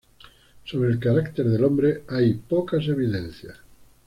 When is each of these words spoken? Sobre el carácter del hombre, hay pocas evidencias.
Sobre 0.65 0.89
el 0.89 0.99
carácter 0.99 1.45
del 1.45 1.63
hombre, 1.63 2.01
hay 2.07 2.33
pocas 2.33 2.87
evidencias. 2.87 3.55